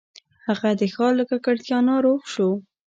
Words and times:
هغه 0.47 0.69
د 0.79 0.81
ښار 0.93 1.11
له 1.19 1.23
ککړتیا 1.29 1.77
ناروغ 1.89 2.19
شو. 2.33 2.49